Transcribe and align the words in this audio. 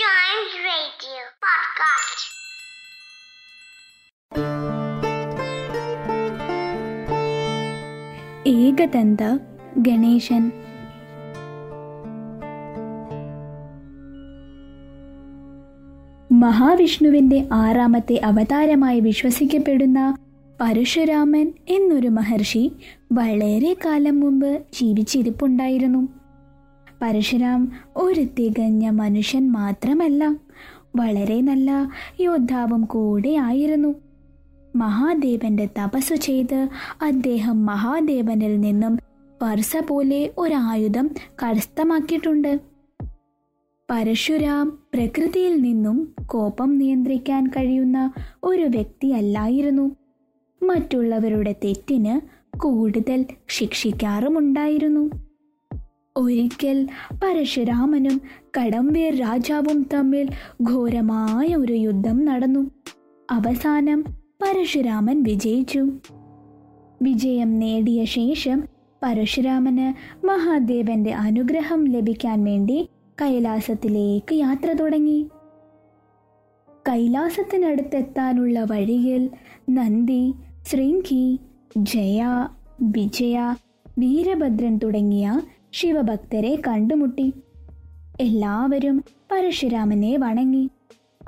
Giant 0.00 0.52
Radio 0.62 1.22
Podcast. 1.38 2.22
ഏകദന്ത 8.58 9.22
Ganesan 9.78 10.42
മഹാവിഷ്ണുവിന്റെ 16.30 17.48
ആറാമത്തെ 17.52 18.20
അവതാരമായി 18.24 19.00
വിശ്വസിക്കപ്പെടുന്ന 19.00 20.00
പരശുരാമൻ 20.60 21.46
എന്നൊരു 21.68 22.08
മഹർഷി 22.08 22.62
വളരെ 23.12 23.76
കാലം 23.84 24.20
മുമ്പ് 24.20 24.50
ജീവിച്ചിരിപ്പുണ്ടായിരുന്നു 24.74 26.02
പരശുരാം 27.02 27.72
ഒരു 27.96 28.20
തികഞ്ഞ 28.20 28.88
മനുഷ്യൻ 28.88 29.52
മാത്രമല്ല. 29.52 30.36
വളരെ 30.96 31.40
നല്ല 31.40 31.90
യോദ്ധാവും 32.20 32.82
കൂടെയായിരുന്നു 32.84 33.94
മഹാദേവന്റെ 34.76 35.66
തപസ്സു 35.66 36.14
ചെയ്ത് 36.14 36.68
അദ്ദേഹം 37.02 37.66
മഹാദേവനിൽ 37.66 38.60
നിന്നും 38.60 38.98
പർസ 39.42 39.76
പോലെ 39.76 40.30
ഒരു 40.38 40.54
ആയുധം 40.54 41.10
കരസ്ഥമാക്കിയിട്ടുണ്ട്. 41.42 42.60
പരശുരാം 43.90 44.78
പ്രകൃതിയിൽ 44.94 45.62
നിന്നും 45.62 46.14
കോപം 46.26 46.78
നിയന്ത്രിക്കാൻ 46.78 47.46
കഴിയുന്ന 47.46 48.12
ഒരു 48.44 48.62
വ്യക്തിയല്ലായിരുന്നു. 48.62 49.96
മറ്റുള്ളവരുടെ 50.62 51.54
തെറ്റിന് 51.64 52.20
കൂടുതൽ 52.58 53.26
ശിക്ഷിക്കാറുമുണ്ടായിരുന്നു. 53.48 55.29
ഒരിക്കൽ 56.16 56.78
പരശുരാമനും 57.22 58.20
കടംവേർ 58.58 59.16
രാജാവും 59.16 59.88
തമ്മിൽ 59.94 60.28
ഘോരമായ 60.62 61.56
ഒരു 61.56 61.72
യുദ്ധം 61.72 62.24
നടന്നു. 62.24 62.70
അവസാനം 63.30 64.04
പരശുരാമൻ 64.42 65.22
വിജയിച്ചു. 65.22 65.82
വിജയം 67.02 67.58
നേടിയ 67.58 68.04
ശേഷം 68.04 68.64
പരശുരാമന് 69.02 69.88
മഹാദേവന്റെ 70.26 71.12
അനുഗ്രഹം 71.12 71.84
ലഭിക്കാൻ 71.84 72.44
വേണ്ടി 72.44 72.88
കൈലാസത്തിലേക്ക് 73.22 74.34
യാത്ര 74.34 74.72
തുടങ്ങി. 74.72 75.20
കൈലാസത്തിനടുത്തെത്താനുള്ള 76.88 78.66
വഴിയിൽ 78.70 79.30
നന്ദി 79.70 80.32
ശൃംഖി 80.70 81.38
ജയ 81.76 82.20
വിജയ 82.82 83.38
വീരഭദ്രൻ 83.98 84.80
തുടങ്ങിയ 84.82 85.40
ശിവഭക്തരെ 85.72 86.58
കണ്ടുമുട്ടി. 86.68 87.32
എല്ലാവരും 88.20 89.04
പരശുരാമനെ 89.32 90.16
വണങ്ങി. 90.16 90.70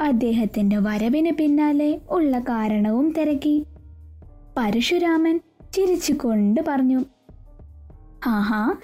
അദ്ദേഹത്തിന്റെ 0.01 0.79
വരവിന് 0.79 1.31
പിന്നാലെ 1.31 2.01
ഉള്ള 2.11 2.39
കാരണവും 2.39 3.15
തിരക്കി. 3.19 3.67
പരശുരാമൻ 4.57 5.41
ചിരിച്ചുകൊണ്ട് 5.73 6.61
പറഞ്ഞു 6.69 7.05
ആഹാ 8.27 8.75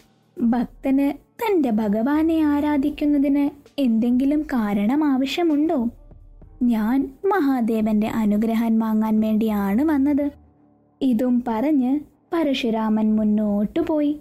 ഭക്തന് 0.43 1.13
തന്റെ 1.43 1.71
ഭഗവാനെ 1.71 2.45
ആരാധിക്കുന്നതിന് 2.45 3.51
എന്തെങ്കിലും 3.81 4.43
കാരണം 4.43 5.05
ആവശ്യമുണ്ടോ? 5.05 5.89
ഞാൻ 6.63 7.15
മഹാദേവന്റെ 7.25 8.07
അനുഗ്രഹം 8.07 8.79
വാങ്ങാൻ 8.79 9.21
വേണ്ടിയാണ് 9.21 9.83
വന്നത് 9.83 10.31
ഇതും 11.03 11.45
പറഞ്ഞ് 11.49 12.01
പരശുരാമൻ 12.33 13.17
മുന്നോട്ടു 13.17 13.81
പോയി 13.81 14.21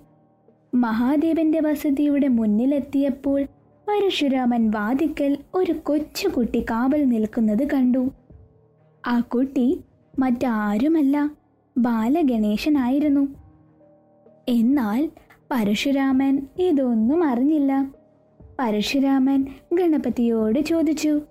മഹാദേവന്റെ 0.78 1.60
വസതിയുടെ 1.60 2.28
മുന്നിലെത്തിയപ്പോൾ 2.28 3.44
പരശുരാമൻ 3.88 4.72
വാതിക്കൽ 4.72 5.38
ഒരു 5.56 5.72
കൊച്ചുകുട്ടി 5.72 6.60
കാവൽ 6.62 7.04
നിൽക്കുന്നത് 7.04 7.68
കണ്ടു. 7.74 8.12
ആ 9.08 9.20
കുട്ടി 9.20 9.80
മറ്റാരുമല്ല 10.20 11.30
ബാലഗണേശനായിരുന്നു. 11.78 13.28
എന്നാൽ 14.50 15.10
പരശുരാമൻ 15.52 16.48
ഇതൊന്നും 16.60 17.24
അറിഞ്ഞില്ല. 17.24 17.92
പരശുരാമൻ 18.60 19.46
ഗണപതിയോട് 19.74 20.60
ചോദിച്ചു 20.60 21.22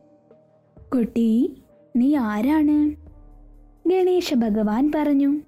കുട്ടി 0.95 1.57
നീ 1.97 2.15
ആരാണ്? 2.15 2.79
ഗണേശ 3.89 4.35
ഭഗവാൻ 4.35 4.93
പറഞ്ഞു 4.95 5.41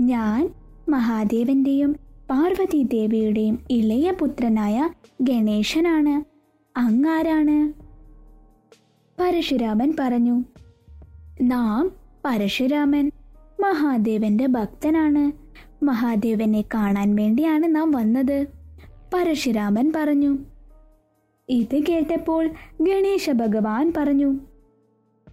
ഞാൻ 0.00 0.54
മഹാദേവന്റെയും 0.88 2.05
പാർവതി 2.30 2.82
ദേവിയുടെയും 2.82 3.58
ഇളയ 3.70 4.10
പുത്രനായ 4.10 4.88
ഗണേശനാണ്. 5.20 6.14
അങ്ങാരാണ്? 6.78 7.72
പരശുരാമൻ 9.20 9.92
പറഞ്ഞു 10.00 10.44
നാം 11.42 11.92
പരശുരാമൻ 12.24 13.10
മഹാദേവന്റെ 13.60 14.46
ഭക്തനാണ്. 14.46 15.24
മഹാദേവനെ 15.84 16.64
കാണാൻ 16.74 17.14
വേണ്ടിയാണ് 17.14 17.76
നാം 17.76 17.90
വന്നത്. 17.90 18.46
പരശുരാമൻ 19.14 19.92
പറഞ്ഞു 19.96 20.38
ഇത് 21.48 21.86
കേട്ടപ്പോൾ 21.86 22.50
ഗണേശ 22.80 23.30
ഭഗവാൻ 23.30 23.92
പറഞ്ഞു 23.96 24.40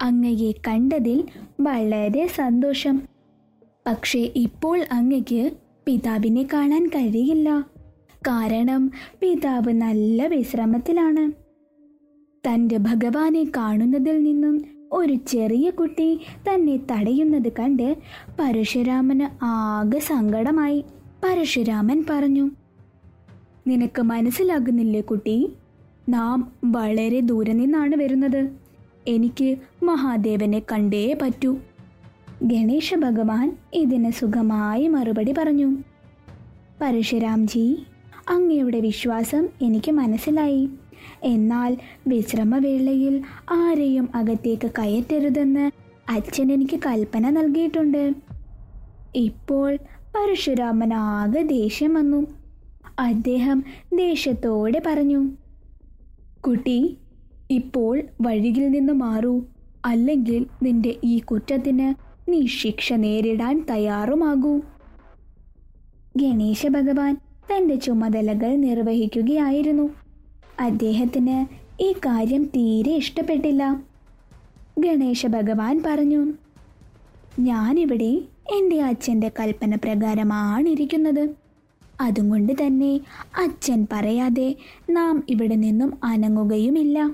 അങ്ങയെ 0.01 0.51
കണ്ടതിൽ 0.51 1.23
വളരെ 1.59 2.27
സന്തോഷം. 2.27 3.01
പക്ഷേ 3.87 4.31
ഇപ്പോൾ 4.35 4.85
അങ്ങയ്ക്ക് 4.91 5.51
പിതാവിനെ 5.85 6.47
കാണാൻ 6.53 6.87
കഴിയില്ല. 6.87 7.65
കാരണം 8.27 8.91
പിതാവ് 9.21 9.73
നല്ല 9.73 10.27
വിശ്രമത്തിലാണ്. 10.27 11.31
തന്റെ 12.47 12.77
ഭഗവാനെ 12.77 13.43
കാണുന്നതിൽ 13.57 14.23
നിന്നും 14.23 14.65
ഒരു 14.91 15.13
ചെറിയ 15.13 15.69
കുട്ടി 15.69 16.19
തന്നെ 16.49 16.77
തടയുന്നത് 16.77 17.51
കണ്ട് 17.51 17.97
പരശുരാമന് 18.39 19.45
ആകെ 19.45 19.99
സങ്കടമായി. 19.99 20.83
പരശുരാമൻ 21.23 22.05
പറഞ്ഞു 22.09 22.49
നിനക്ക് 23.67 24.01
മനസ്സിലാകുന്നില്ലേ 24.01 25.01
കുട്ടി? 25.01 25.53
നാം 26.09 26.51
വളരെ 26.63 27.19
ദൂരെ 27.19 27.53
നിന്നാണ് 27.53 27.95
വരുന്നത്. 27.95 28.49
എനിക്ക് 29.07 29.55
മഹാദേവനെ 29.83 30.61
കണ്ടേ 30.71 31.17
പറ്റൂ. 31.21 31.57
ഗണേശ 32.43 32.95
ഭഗവാൻ 32.95 33.57
ഇതിന് 33.73 34.11
സുഖമായി 34.11 34.87
മറുപടി 34.87 35.33
പറഞ്ഞു. 35.37 35.77
പരശുരാംജി 36.81 37.83
അങ്ങയുടെ 38.29 38.79
വിശ്വാസം 38.79 39.47
എനിക്ക് 39.61 39.91
മനസ്സിലായി. 39.91 40.69
എന്നാൽ 41.23 41.77
വിശ്രമവേളയിൽ 42.07 43.21
ആരെയും 43.51 44.09
അകത്തേക്ക് 44.15 44.71
കയറ്റരുതെന്ന് 44.79 45.71
അച്ഛൻ 46.11 46.51
എനിക്ക് 46.51 46.79
കൽപ്പന 46.85 47.29
നൽകിയിട്ടുണ്ട്. 47.29 48.13
ഇപ്പോൾ 49.15 49.75
പരശുരാമൻ 50.15 50.93
ആകെ 50.93 51.41
ദേഷ്യം 51.41 51.93
വന്നു. 51.93 52.27
അദ്ദേഹം 52.99 53.63
ദേഷ്യത്തോടെ 53.93 54.81
പറഞ്ഞു 54.85 55.31
കുട്ടി 56.47 56.97
ഇപ്പോൾ 57.51 58.01
വഴിയിൽ 58.21 58.67
നിന്ന് 58.67 58.93
മാറൂ. 58.93 59.45
അല്ലെങ്കിൽ 59.85 60.45
നിന്റെ 60.63 60.95
ഈ 61.03 61.19
കുറ്റത്തിന് 61.19 62.12
നീ 62.29 62.47
ശിക്ഷ 62.47 62.93
നേരിടാൻ 62.93 63.65
തയ്യാറുമാകൂ. 63.69 64.61
ഗണേശ 66.17 66.67
ഭഗവാൻ 66.67 67.17
തന്റെ 67.51 67.75
ചുമതലകൾ 67.75 68.55
നിർവഹിക്കുകയായിരുന്നു. 68.55 69.89
അദ്ദേഹത്തിന് 70.59 71.45
ഈ 71.83 71.91
കാര്യം 71.91 72.43
തീരെ 72.43 72.95
ഇഷ്ടപ്പെട്ടില്ല. 72.95 73.83
ഗണേശ 74.79 75.25
ഭഗവാൻ 75.25 75.83
പറഞ്ഞു 75.85 76.33
ഞാനിവിടെ 77.39 78.21
എന്റെ 78.57 78.81
അച്ഛന്റെ 78.81 79.31
കൽപ്പന 79.39 79.75
പ്രകാരമാണ് 79.75 80.69
ഇരിക്കുന്നത് 80.69 81.29
അതുകൊണ്ട് 82.01 82.53
തന്നെ 82.53 82.99
അച്ഛൻ 83.37 83.87
പറയാതെ 83.91 84.55
നാം 84.89 85.23
ഇവിടെ 85.29 85.55
നിന്നും 85.55 85.99
അനങ്ങുകയുമില്ല. 86.03 87.11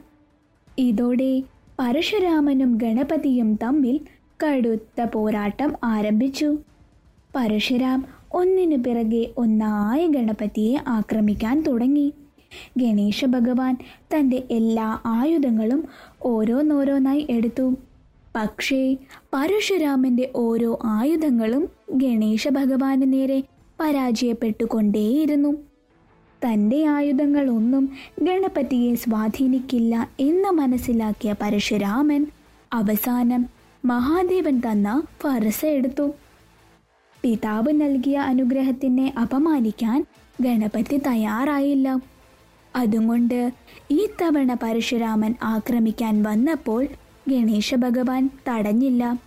ഇതോടെ 0.77 1.43
പരശുരാമനും 1.79 2.77
ഗണപതിയും 2.77 3.59
തമ്മിൽ 3.63 3.99
കടുത്ത 4.43 5.01
പോരാട്ടം 5.01 5.75
ആരംഭിച്ചു. 5.83 6.57
പരശുരാം 7.35 8.05
ഒന്നിനു 8.33 8.75
പിറകെ 8.75 9.27
ഒന്നായി 9.37 10.07
ഗണപതിയെ 10.07 10.77
ആക്രമിക്കാൻ 10.87 11.63
തുടങ്ങി. 11.67 12.13
ഗണേശ 12.77 13.25
ഭഗവാൻ 13.25 13.77
തന്റെ 14.15 14.43
എല്ലാ 14.51 14.99
ആയുധങ്ങളും 15.05 15.83
ഓരോന്നോരോന്നായി 16.23 17.27
എടുത്തു. 17.29 17.75
പക്ഷേ 18.35 18.97
പരശുരാമന്റെ 19.33 20.31
ഓരോ 20.35 20.79
ആയുധങ്ങളും 20.83 21.69
ഗണേശ 21.91 22.47
ഭഗവാന് 22.47 23.13
നേരെ 23.13 23.43
പരാജയപ്പെട്ടുകൊണ്ടേയിരുന്നു. 23.79 25.55
തന്റെ 26.45 26.85
ആയുധങ്ങളൊന്നും 26.85 27.89
ഗണപതിയെ 28.21 28.95
സ്വാധീനിക്കില്ല 28.95 30.09
എന്ന് 30.19 30.49
മനസ്സിലാക്കിയ 30.49 31.35
പരശുരാമൻ 31.41 32.25
അവസാനം 32.73 33.58
മഹാദേവൻ 33.85 34.59
തന്ന 34.59 35.03
ഫറസ 35.21 35.65
എടുത്തു. 35.65 36.11
പിതാവ് 37.21 37.81
നൽകിയ 37.81 38.17
അനുഗ്രഹത്തിനെ 38.17 39.13
അപമാനിക്കാൻ 39.21 40.05
ഗണപതി 40.41 40.97
തയ്യാറായില്ല. 40.97 41.99
അതുകൊണ്ട് 42.75 43.51
ഈ 43.91 44.09
തവണ 44.21 44.53
പരശുരാമൻ 44.53 45.35
ആക്രമിക്കാൻ 45.43 46.23
വന്നപ്പോൾ 46.23 46.87
ഗണേശ 47.29 47.75
ഭഗവാൻ 47.75 48.29
തടഞ്ഞില്ല. 48.49 49.19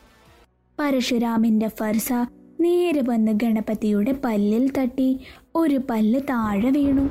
പരശുരാമന്റെ 0.81 1.69
ഫർസ 1.69 2.13
നേരെ 2.61 3.03
വന്ന് 3.09 3.33
ഗണപതിയുടെ 3.33 4.13
പല്ലിൽ 4.25 4.73
തട്ടി 4.79 5.21
ഒരു 5.57 5.81
പല്ല് 5.91 6.21
താഴെ 6.21 6.71
വീണു. 6.71 7.03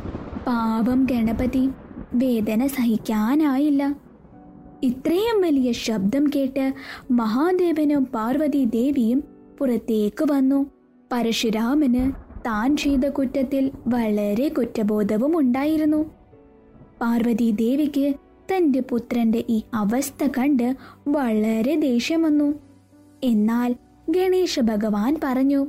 പാപം 0.48 1.08
ഗണപതി 1.12 1.70
വേദന 2.14 2.68
സഹിക്കാനായില്ല. 2.68 3.96
ഇത്രയും 4.84 5.42
വലിയ 5.42 5.72
ശബ്ദം 5.72 6.28
കേട്ട് 6.36 6.74
മഹാദേവനും 7.12 8.04
പാർവതി 8.06 8.66
ദേവിയും 8.66 9.24
പുറത്തേക്ക് 9.60 10.26
വന്നു. 10.32 10.60
പരശുരാമന് 11.12 12.12
താൻ 12.46 12.78
ചെയ്ത 12.78 13.06
കുറ്റത്തിൽ 13.10 13.72
വളരെ 13.88 14.48
കുറ്റബോധവും 14.48 15.38
ഉണ്ടായിരുന്നു. 15.38 16.02
പാർവതി 17.02 17.52
ദേവിക്ക് 17.52 18.14
തന്റെ 18.52 18.80
പുത്രന്റെ 18.80 19.44
ഈ 19.50 19.62
അവസ്ഥ 19.74 20.28
കണ്ട് 20.38 20.76
വളരെ 21.08 21.76
ദേഷ്യം 21.76 22.22
വന്നു. 22.22 22.60
എന്നാൽ 23.24 23.76
ഗണേശ 24.10 24.60
ഭഗവാൻ 24.60 25.18
പറഞ്ഞു 25.24 25.68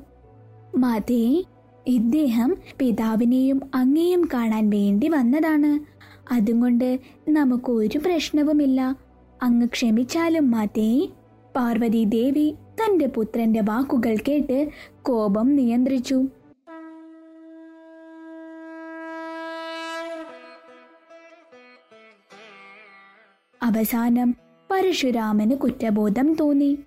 മതേ 0.77 1.45
ഇദ്ദേഹം 1.87 2.57
പിതാവിനെയും 2.79 3.61
അങ്ങേയും 3.75 4.29
കാണാൻ 4.35 4.71
വേണ്ടി 4.71 5.09
വന്നതാണ്. 5.09 5.92
അതുകൊണ്ട് 6.31 7.01
നമുക്ക് 7.29 7.71
ഒരു 7.71 7.99
പ്രശ്നവുമില്ല. 7.99 8.97
അങ്ങ് 9.43 9.67
ക്ഷമിച്ചാലും 9.67 10.51
മാതേ. 10.51 11.09
പാർവതി 11.57 12.05
ദേവി 12.05 12.53
തന്റെ 12.53 13.07
പുത്രന്റെ 13.07 13.61
വാക്കുകൾ 13.61 14.17
കേട്ട് 14.29 14.69
കോപം 15.03 15.57
നിയന്ത്രിച്ചു. 15.57 16.25
അവസാനം 23.63 24.37
പരശുരാമന് 24.71 25.51
കുറ്റബോധം 25.51 26.35
തോന്നി. 26.35 26.79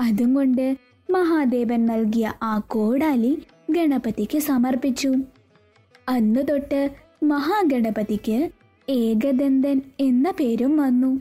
അതും 0.00 0.34
കൊണ്ട് 0.34 0.76
മഹാദേവൻ 1.10 1.86
നൽകിയ 1.86 2.32
ആ 2.42 2.58
കോടാലി 2.58 3.42
ഗണപതിക്ക് 3.70 4.38
സമർപ്പിച്ചു. 4.38 5.12
അന്നു 6.08 6.40
തൊട്ട് 6.40 6.90
മഹാഗണപതിക്ക് 7.22 8.50
ഏകദന്തൻ 8.90 9.82
എന്ന 10.00 10.30
പേരും 10.30 10.76
വന്നു. 10.76 11.20